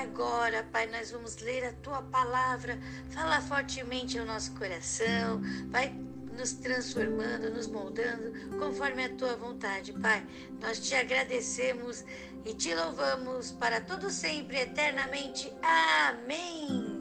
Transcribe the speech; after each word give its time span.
agora, 0.00 0.62
Pai, 0.72 0.86
nós 0.86 1.10
vamos 1.10 1.36
ler 1.38 1.64
a 1.64 1.72
tua 1.72 2.02
palavra. 2.02 2.78
Fala 3.10 3.40
fortemente 3.40 4.18
ao 4.18 4.24
nosso 4.24 4.52
coração. 4.52 5.40
Vai 5.68 5.94
nos 6.36 6.52
transformando, 6.52 7.50
nos 7.50 7.66
moldando 7.66 8.32
conforme 8.58 9.04
a 9.04 9.14
tua 9.16 9.36
vontade, 9.36 9.92
Pai. 9.92 10.24
Nós 10.60 10.78
te 10.78 10.94
agradecemos 10.94 12.04
e 12.44 12.54
te 12.54 12.74
louvamos 12.74 13.50
para 13.52 13.80
todo 13.80 14.08
sempre, 14.10 14.58
eternamente. 14.60 15.52
Amém. 15.62 16.97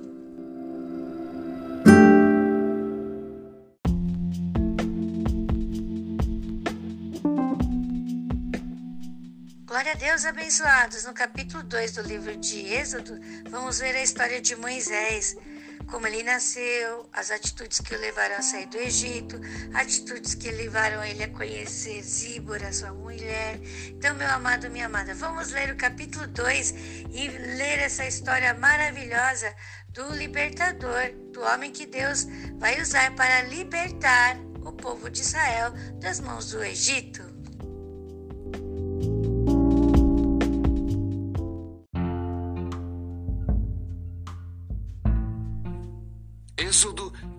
Glória 9.78 9.92
a 9.92 9.96
Deus, 9.96 10.26
abençoados. 10.26 11.06
No 11.06 11.14
capítulo 11.14 11.62
2 11.62 11.92
do 11.92 12.02
livro 12.02 12.36
de 12.36 12.66
Êxodo, 12.66 13.16
vamos 13.48 13.78
ver 13.78 13.96
a 13.96 14.02
história 14.02 14.42
de 14.42 14.56
Moisés 14.56 15.38
como 15.86 16.08
ele 16.08 16.24
nasceu, 16.24 17.08
as 17.14 17.30
atitudes 17.30 17.80
que 17.80 17.94
o 17.94 18.00
levaram 18.00 18.38
a 18.38 18.42
sair 18.42 18.66
do 18.66 18.78
Egito, 18.78 19.40
atitudes 19.76 20.34
que 20.34 20.50
levaram 20.50 21.04
ele 21.04 21.26
a 21.26 21.30
conhecer 21.30 22.02
Zíbora, 22.02 22.74
sua 22.74 22.92
mulher. 22.92 23.60
Então, 23.90 24.16
meu 24.16 24.28
amado, 24.32 24.68
minha 24.72 24.88
amada, 24.88 25.14
vamos 25.14 25.52
ler 25.52 25.72
o 25.72 25.78
capítulo 25.78 26.26
2 26.26 26.74
e 27.12 27.28
ler 27.28 27.78
essa 27.78 28.04
história 28.04 28.56
maravilhosa 28.56 29.54
do 29.90 30.12
libertador, 30.16 31.12
do 31.32 31.42
homem 31.42 31.72
que 31.72 31.86
Deus 31.86 32.26
vai 32.58 32.82
usar 32.82 33.14
para 33.16 33.44
libertar 33.44 34.38
o 34.66 34.72
povo 34.72 35.08
de 35.08 35.22
Israel 35.22 35.72
das 36.00 36.20
mãos 36.20 36.50
do 36.50 36.64
Egito. 36.64 37.27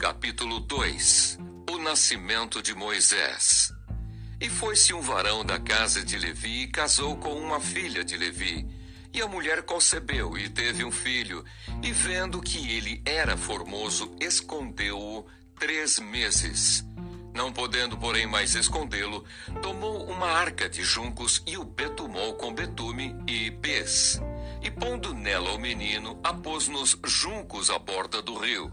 Capítulo 0.09 0.59
2 0.61 1.39
O 1.71 1.77
nascimento 1.77 2.63
de 2.63 2.75
Moisés. 2.75 3.75
E 4.41 4.49
foi-se 4.49 4.95
um 4.95 5.03
varão 5.03 5.45
da 5.45 5.59
casa 5.61 6.03
de 6.03 6.17
Levi 6.17 6.63
e 6.63 6.67
casou 6.67 7.15
com 7.19 7.35
uma 7.35 7.61
filha 7.61 8.03
de 8.03 8.17
Levi. 8.17 8.67
E 9.13 9.21
a 9.21 9.29
mulher 9.29 9.65
concebeu 9.65 10.39
e 10.39 10.49
teve 10.49 10.83
um 10.83 10.91
filho, 10.91 11.45
e 11.83 11.93
vendo 11.93 12.41
que 12.41 12.71
ele 12.71 13.03
era 13.05 13.37
formoso, 13.37 14.11
escondeu-o 14.19 15.27
três 15.59 15.99
meses. 15.99 16.87
Não 17.35 17.53
podendo, 17.53 17.99
porém, 17.99 18.27
mais 18.27 18.55
escondê-lo, 18.55 19.27
tomou 19.61 20.09
uma 20.09 20.29
arca 20.29 20.71
de 20.71 20.83
juncos 20.85 21.43
e 21.47 21.59
o 21.59 21.65
betumou 21.65 22.33
com 22.33 22.55
betume 22.55 23.15
e 23.27 23.51
pés. 23.51 24.19
E 24.63 24.71
pondo 24.71 25.13
nela 25.13 25.53
o 25.53 25.59
menino, 25.59 26.19
a 26.25 26.33
pôs 26.33 26.67
nos 26.67 26.99
juncos 27.05 27.69
à 27.69 27.79
borda 27.79 28.23
do 28.23 28.39
rio. 28.39 28.73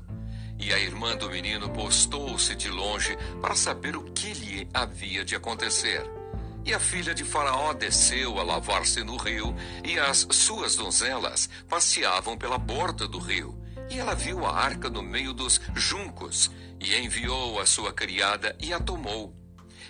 E 0.58 0.73
a 0.73 0.80
irmã 0.80 1.16
do 1.16 1.30
menino 1.30 1.70
postou-se 1.70 2.56
de 2.56 2.70
longe 2.70 3.17
para 3.42 3.56
saber 3.56 3.95
o 3.95 4.03
que 4.03 4.34
lhe 4.34 4.67
havia 4.73 5.23
de 5.23 5.36
acontecer. 5.36 6.03
E 6.66 6.73
a 6.73 6.80
filha 6.80 7.14
de 7.14 7.23
Faraó 7.23 7.73
desceu 7.73 8.39
a 8.39 8.44
lavar-se 8.44 9.03
no 9.03 9.17
rio, 9.17 9.56
e 9.84 10.00
as 10.00 10.28
suas 10.31 10.75
donzelas 10.75 11.47
passeavam 11.70 12.36
pela 12.38 12.58
borda 12.58 13.08
do 13.08 13.20
rio. 13.20 13.62
E 13.89 14.00
ela 14.00 14.16
viu 14.16 14.44
a 14.45 14.56
arca 14.56 14.89
no 14.89 15.03
meio 15.03 15.31
dos 15.31 15.62
juncos, 15.75 16.50
e 16.80 16.95
enviou 16.95 17.59
a 17.59 17.66
sua 17.67 17.94
criada 17.94 18.56
e 18.59 18.73
a 18.73 18.80
tomou. 18.80 19.36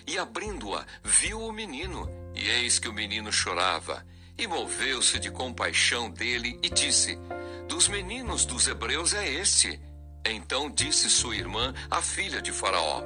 E 0.06 0.18
abrindo-a, 0.18 0.84
viu 1.02 1.40
o 1.40 1.52
menino, 1.52 2.08
e 2.34 2.46
eis 2.46 2.78
que 2.78 2.88
o 2.88 2.92
menino 2.92 3.32
chorava. 3.32 4.06
E 4.36 4.46
moveu-se 4.46 5.18
de 5.18 5.30
compaixão 5.30 6.10
dele 6.10 6.60
e 6.62 6.68
disse: 6.68 7.18
Dos 7.66 7.88
meninos 7.88 8.44
dos 8.44 8.68
hebreus 8.68 9.14
é 9.14 9.26
este. 9.26 9.80
Então 10.28 10.68
disse 10.68 11.08
sua 11.08 11.36
irmã, 11.36 11.72
a 11.90 12.02
filha 12.02 12.42
de 12.42 12.50
Faraó: 12.50 13.02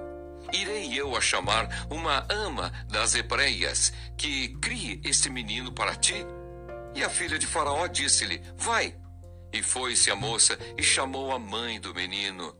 Irei 0.53 0.99
eu 0.99 1.15
a 1.17 1.21
chamar 1.21 1.87
uma 1.91 2.27
ama 2.31 2.73
das 2.89 3.15
hebreias, 3.15 3.93
que 4.17 4.49
crie 4.61 5.01
este 5.05 5.29
menino 5.29 5.71
para 5.73 5.95
ti? 5.95 6.27
E 6.95 7.05
a 7.05 7.11
filha 7.11 7.39
de 7.39 7.47
Faraó 7.47 7.87
disse-lhe: 7.87 8.43
Vai. 8.57 8.97
E 9.53 9.63
foi-se 9.63 10.11
a 10.11 10.17
moça 10.17 10.59
e 10.79 10.83
chamou 10.83 11.33
a 11.33 11.39
mãe 11.39 11.81
do 11.81 11.95
menino. 11.95 12.57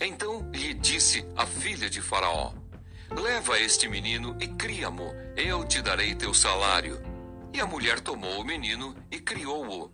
Então 0.00 0.48
lhe 0.52 0.72
disse 0.74 1.26
a 1.36 1.44
filha 1.44 1.90
de 1.90 2.00
Faraó: 2.00 2.54
Leva 3.10 3.58
este 3.58 3.88
menino 3.88 4.36
e 4.40 4.48
cria-mo, 4.48 5.12
eu 5.36 5.64
te 5.64 5.82
darei 5.82 6.14
teu 6.14 6.32
salário. 6.32 7.00
E 7.52 7.60
a 7.60 7.66
mulher 7.66 8.00
tomou 8.00 8.40
o 8.40 8.44
menino 8.44 8.94
e 9.10 9.18
criou-o. 9.18 9.90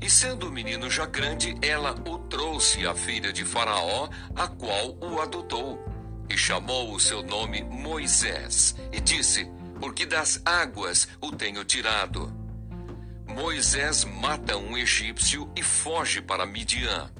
E 0.00 0.08
sendo 0.08 0.48
o 0.48 0.52
menino 0.52 0.88
já 0.90 1.06
grande, 1.06 1.56
ela 1.60 1.94
o 2.06 2.18
trouxe 2.18 2.86
à 2.86 2.94
filha 2.94 3.32
de 3.32 3.44
Faraó, 3.44 4.08
a 4.34 4.46
qual 4.46 4.96
o 5.00 5.20
adotou. 5.20 5.78
E 6.30 6.36
chamou 6.36 6.94
o 6.94 7.00
seu 7.00 7.22
nome 7.22 7.62
Moisés, 7.64 8.76
e 8.92 9.00
disse: 9.00 9.50
Porque 9.80 10.06
das 10.06 10.40
águas 10.44 11.08
o 11.20 11.32
tenho 11.32 11.64
tirado. 11.64 12.32
Moisés 13.26 14.04
mata 14.04 14.56
um 14.56 14.76
egípcio 14.76 15.50
e 15.56 15.62
foge 15.62 16.20
para 16.20 16.46
Midian. 16.46 17.10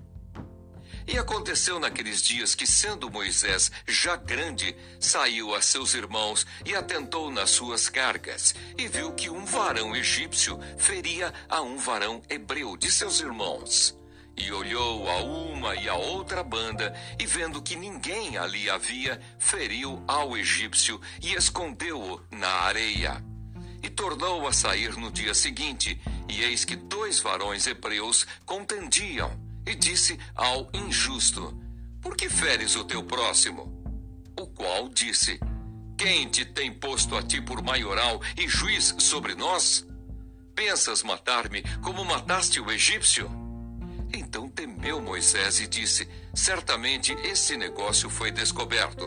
E 1.09 1.17
aconteceu 1.17 1.81
naqueles 1.81 2.23
dias 2.23 2.55
que, 2.55 2.67
sendo 2.67 3.11
Moisés 3.11 3.73
já 3.87 4.15
grande, 4.15 4.77
saiu 5.01 5.55
a 5.55 5.63
seus 5.63 5.95
irmãos 5.95 6.47
e 6.67 6.75
atentou 6.75 7.31
nas 7.31 7.49
suas 7.49 7.89
cargas, 7.89 8.55
e 8.77 8.87
viu 8.87 9.13
que 9.13 9.31
um 9.31 9.43
varão 9.47 9.97
egípcio 9.97 10.61
feria 10.77 11.33
a 11.49 11.63
um 11.63 11.79
varão 11.79 12.21
hebreu 12.29 12.77
de 12.77 12.93
seus 12.93 13.21
irmãos. 13.21 13.99
E 14.37 14.53
olhou 14.53 15.09
a 15.09 15.17
uma 15.23 15.75
e 15.77 15.89
a 15.89 15.95
outra 15.95 16.45
banda, 16.45 16.95
e 17.19 17.25
vendo 17.25 17.63
que 17.63 17.75
ninguém 17.75 18.37
ali 18.37 18.69
havia, 18.69 19.19
feriu 19.39 20.05
ao 20.07 20.37
egípcio 20.37 21.01
e 21.23 21.33
escondeu-o 21.33 22.21
na 22.31 22.51
areia. 22.51 23.25
E 23.83 23.89
tornou 23.89 24.47
a 24.47 24.53
sair 24.53 24.95
no 24.99 25.11
dia 25.11 25.33
seguinte, 25.33 25.99
e 26.29 26.43
eis 26.43 26.67
que 26.67 26.77
dois 26.77 27.19
varões 27.19 27.67
hebreus 27.67 28.27
contendiam 28.45 29.48
e 29.69 29.75
disse 29.75 30.19
ao 30.35 30.69
injusto: 30.73 31.57
Por 32.01 32.17
que 32.17 32.29
feres 32.29 32.75
o 32.75 32.85
teu 32.85 33.03
próximo? 33.03 33.83
O 34.39 34.47
qual 34.47 34.89
disse: 34.89 35.39
Quem 35.97 36.29
te 36.29 36.45
tem 36.45 36.73
posto 36.73 37.17
a 37.17 37.23
ti 37.23 37.41
por 37.41 37.63
maioral 37.63 38.21
e 38.37 38.49
juiz 38.49 38.95
sobre 38.99 39.35
nós? 39.35 39.87
Pensas 40.55 41.03
matar-me 41.03 41.63
como 41.83 42.05
mataste 42.05 42.61
o 42.61 42.71
egípcio? 42.71 43.31
Então 44.13 44.49
temeu 44.49 45.03
Moisés 45.03 45.61
e 45.61 45.67
disse: 45.67 46.09
Certamente 46.35 47.13
esse 47.25 47.57
negócio 47.57 48.09
foi 48.09 48.31
descoberto. 48.31 49.07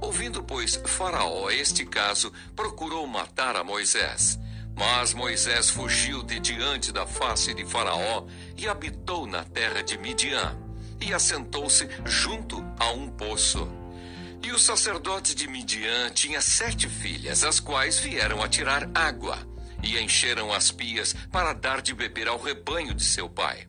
Ouvindo, 0.00 0.42
pois, 0.42 0.76
Faraó 0.86 1.50
este 1.50 1.84
caso, 1.84 2.32
procurou 2.54 3.06
matar 3.06 3.56
a 3.56 3.64
Moisés. 3.64 4.38
Mas 4.76 5.14
Moisés 5.14 5.70
fugiu 5.70 6.22
de 6.22 6.38
diante 6.38 6.92
da 6.92 7.06
face 7.06 7.54
de 7.54 7.64
Faraó 7.64 8.26
e 8.58 8.68
habitou 8.68 9.26
na 9.26 9.42
terra 9.42 9.82
de 9.82 9.96
Midian, 9.96 10.54
e 11.00 11.14
assentou-se 11.14 11.88
junto 12.04 12.62
a 12.78 12.90
um 12.90 13.08
poço. 13.08 13.66
E 14.42 14.52
o 14.52 14.58
sacerdote 14.58 15.34
de 15.34 15.48
Midian 15.48 16.10
tinha 16.10 16.42
sete 16.42 16.88
filhas, 16.88 17.42
as 17.42 17.58
quais 17.58 17.98
vieram 17.98 18.42
a 18.42 18.48
tirar 18.48 18.88
água, 18.94 19.38
e 19.82 19.98
encheram 19.98 20.52
as 20.52 20.70
pias 20.70 21.14
para 21.32 21.54
dar 21.54 21.80
de 21.80 21.94
beber 21.94 22.28
ao 22.28 22.38
rebanho 22.38 22.94
de 22.94 23.02
seu 23.02 23.30
pai. 23.30 23.66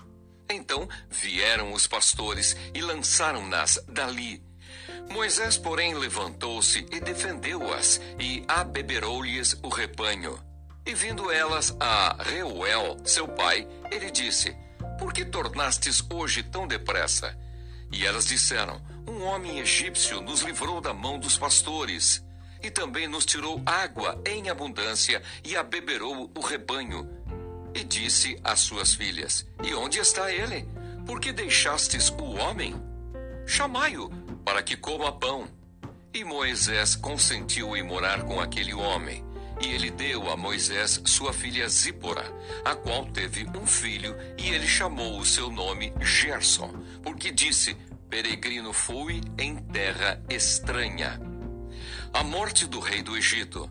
Então 0.49 0.87
vieram 1.09 1.71
os 1.71 1.87
pastores 1.87 2.55
e 2.73 2.81
lançaram-nas 2.81 3.79
dali. 3.87 4.43
Moisés, 5.09 5.57
porém, 5.57 5.93
levantou-se 5.93 6.85
e 6.91 6.99
defendeu-as, 6.99 8.01
e 8.19 8.43
abeberou-lhes 8.47 9.57
o 9.63 9.69
rebanho. 9.69 10.37
E 10.87 10.93
vindo 10.93 11.29
elas 11.29 11.75
a 11.81 12.15
Reuel, 12.23 12.95
seu 13.03 13.27
pai, 13.27 13.67
ele 13.91 14.09
disse: 14.09 14.55
Por 14.97 15.11
que 15.11 15.25
tornastes 15.25 16.01
hoje 16.09 16.41
tão 16.41 16.65
depressa? 16.65 17.37
E 17.91 18.05
elas 18.05 18.25
disseram: 18.25 18.81
Um 19.05 19.21
homem 19.23 19.59
egípcio 19.59 20.21
nos 20.21 20.43
livrou 20.43 20.79
da 20.79 20.93
mão 20.93 21.19
dos 21.19 21.37
pastores, 21.37 22.25
e 22.63 22.71
também 22.71 23.05
nos 23.05 23.25
tirou 23.25 23.61
água 23.65 24.17
em 24.25 24.49
abundância 24.49 25.21
e 25.43 25.57
abeberou 25.57 26.31
o 26.33 26.39
rebanho. 26.39 27.05
E 27.75 27.83
disse 27.83 28.39
às 28.41 28.61
suas 28.61 28.93
filhas: 28.93 29.45
E 29.61 29.73
onde 29.73 29.99
está 29.99 30.31
ele? 30.31 30.65
Por 31.05 31.19
que 31.19 31.33
deixastes 31.33 32.09
o 32.11 32.37
homem? 32.37 32.81
Chamai-o, 33.45 34.09
para 34.45 34.63
que 34.63 34.77
coma 34.77 35.11
pão. 35.11 35.49
E 36.13 36.23
Moisés 36.23 36.95
consentiu 36.95 37.75
em 37.75 37.83
morar 37.83 38.23
com 38.23 38.39
aquele 38.39 38.73
homem. 38.73 39.26
E 39.59 39.67
ele 39.67 39.89
deu 39.89 40.29
a 40.29 40.37
Moisés 40.37 41.01
sua 41.05 41.33
filha 41.33 41.67
Zípora, 41.67 42.23
a 42.63 42.75
qual 42.75 43.05
teve 43.07 43.45
um 43.57 43.65
filho, 43.65 44.15
e 44.37 44.49
ele 44.49 44.67
chamou 44.67 45.19
o 45.19 45.25
seu 45.25 45.49
nome 45.49 45.91
Gerson, 45.99 46.71
porque 47.01 47.31
disse: 47.31 47.75
Peregrino 48.09 48.71
fui 48.71 49.21
em 49.37 49.55
terra 49.55 50.23
estranha. 50.29 51.19
A 52.13 52.23
morte 52.23 52.65
do 52.65 52.79
rei 52.79 53.01
do 53.01 53.17
Egito. 53.17 53.69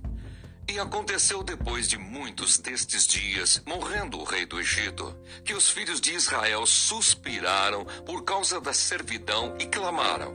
E 0.68 0.80
aconteceu 0.80 1.44
depois 1.44 1.88
de 1.88 1.96
muitos 1.96 2.58
destes 2.58 3.06
dias, 3.06 3.62
morrendo 3.64 4.18
o 4.18 4.24
rei 4.24 4.44
do 4.44 4.58
Egito, 4.58 5.16
que 5.44 5.54
os 5.54 5.70
filhos 5.70 6.00
de 6.00 6.12
Israel 6.12 6.66
suspiraram 6.66 7.84
por 8.04 8.24
causa 8.24 8.60
da 8.60 8.72
servidão 8.72 9.56
e 9.60 9.66
clamaram. 9.66 10.34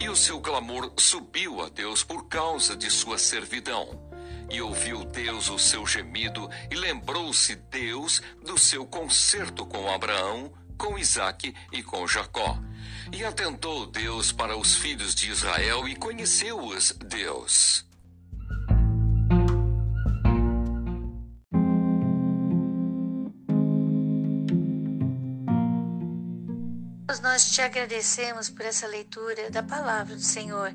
E 0.00 0.08
o 0.08 0.16
seu 0.16 0.40
clamor 0.40 0.92
subiu 0.98 1.62
a 1.62 1.68
Deus 1.68 2.02
por 2.02 2.26
causa 2.26 2.76
de 2.76 2.90
sua 2.90 3.16
servidão. 3.16 4.09
E 4.50 4.60
ouviu 4.60 5.04
Deus 5.04 5.48
o 5.48 5.58
seu 5.58 5.86
gemido, 5.86 6.50
e 6.70 6.74
lembrou-se 6.74 7.54
Deus 7.54 8.20
do 8.44 8.58
seu 8.58 8.84
concerto 8.84 9.64
com 9.64 9.92
Abraão, 9.92 10.52
com 10.76 10.98
Isaque 10.98 11.54
e 11.72 11.82
com 11.82 12.06
Jacó. 12.06 12.58
E 13.12 13.24
atentou 13.24 13.86
Deus 13.86 14.32
para 14.32 14.56
os 14.56 14.74
filhos 14.74 15.14
de 15.14 15.30
Israel 15.30 15.86
e 15.86 15.94
conheceu-os 15.94 16.92
Nós 27.22 27.50
te 27.50 27.60
agradecemos 27.60 28.48
por 28.48 28.64
essa 28.64 28.86
leitura 28.86 29.50
da 29.50 29.62
palavra 29.62 30.16
do 30.16 30.22
Senhor. 30.22 30.74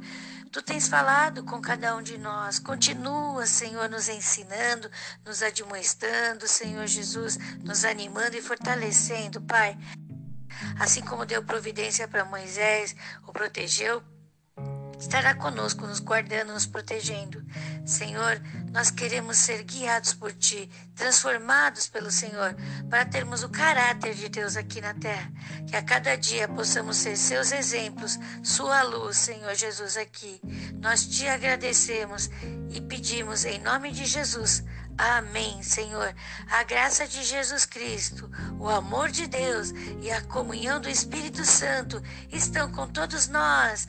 Tu 0.52 0.62
tens 0.62 0.88
falado 0.88 1.44
com 1.44 1.60
cada 1.60 1.96
um 1.96 2.04
de 2.04 2.20
nós. 2.20 2.60
Continua, 2.60 3.48
Senhor, 3.48 3.90
nos 3.90 4.08
ensinando, 4.08 4.90
nos 5.26 5.42
admoestando, 5.42 6.48
Senhor 6.48 6.86
Jesus, 6.86 7.38
nos 7.64 7.84
animando 7.84 8.38
e 8.38 8.42
fortalecendo, 8.42 9.42
Pai. 9.42 9.76
Assim 10.80 11.02
como 11.02 11.26
deu 11.26 11.44
providência 11.44 12.08
para 12.08 12.24
Moisés, 12.24 12.96
o 13.28 13.34
protegeu, 13.34 14.04
estará 15.06 15.36
conosco, 15.36 15.86
nos 15.86 16.00
guardando, 16.00 16.52
nos 16.52 16.66
protegendo. 16.66 17.44
Senhor, 17.86 18.42
nós 18.72 18.90
queremos 18.90 19.38
ser 19.38 19.64
guiados 19.64 20.14
por 20.14 20.34
Ti, 20.34 20.70
transformados 20.96 21.88
pelo 21.88 22.10
Senhor, 22.10 22.56
para 22.90 23.06
termos 23.06 23.44
o 23.44 23.50
caráter 23.50 24.16
de 24.16 24.28
Deus 24.30 24.58
aqui 24.58 24.82
na 24.82 24.96
terra. 24.96 25.32
Que 25.68 25.76
a 25.76 25.84
cada 25.84 26.16
dia 26.16 26.48
possamos 26.48 26.98
ser 26.98 27.16
Seus 27.18 27.52
exemplos, 27.52 28.18
Sua 28.44 28.82
luz, 28.82 29.18
Senhor 29.18 29.54
Jesus, 29.54 29.96
aqui. 29.96 30.42
Nós 30.82 31.06
te 31.06 31.28
agradecemos 31.28 32.30
e 32.72 32.82
pedimos 32.82 33.46
em 33.46 33.60
nome 33.60 33.92
de 33.92 34.06
Jesus. 34.06 34.64
Amém, 34.98 35.62
Senhor. 35.62 36.16
A 36.50 36.64
graça 36.64 37.06
de 37.06 37.24
Jesus 37.24 37.66
Cristo, 37.66 38.32
o 38.58 38.68
amor 38.68 39.12
de 39.12 39.28
Deus 39.28 39.72
e 40.02 40.10
a 40.10 40.22
comunhão 40.22 40.80
do 40.80 40.90
Espírito 40.90 41.46
Santo 41.46 42.02
estão 42.32 42.72
com 42.72 42.88
todos 42.88 43.28
nós 43.28 43.88